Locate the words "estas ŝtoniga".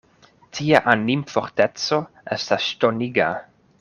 2.37-3.29